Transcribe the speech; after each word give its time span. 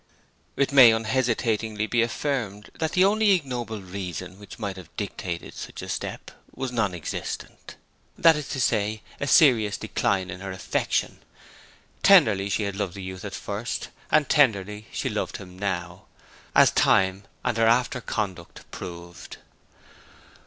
It 0.55 0.71
may 0.71 0.91
unhesitatingly 0.91 1.85
be 1.85 2.01
affirmed 2.01 2.71
that 2.79 2.93
the 2.93 3.05
only 3.05 3.33
ignoble 3.33 3.83
reason 3.83 4.39
which 4.39 4.57
might 4.57 4.75
have 4.75 4.89
dictated 4.97 5.53
such 5.53 5.83
a 5.83 5.89
step 5.89 6.31
was 6.55 6.71
non 6.71 6.95
existent; 6.95 7.75
that 8.17 8.35
is 8.35 8.49
to 8.49 8.59
say, 8.59 9.03
a 9.19 9.27
serious 9.27 9.77
decline 9.77 10.31
in 10.31 10.39
her 10.39 10.49
affection. 10.51 11.19
Tenderly 12.01 12.49
she 12.49 12.63
had 12.63 12.75
loved 12.75 12.95
the 12.95 13.03
youth 13.03 13.23
at 13.23 13.35
first, 13.35 13.89
and 14.09 14.27
tenderly 14.27 14.87
she 14.91 15.07
loved 15.07 15.37
him 15.37 15.59
now, 15.59 16.05
as 16.55 16.71
time 16.71 17.25
and 17.45 17.55
her 17.57 17.67
after 17.67 18.01
conduct 18.01 18.61
proved. 18.71 19.37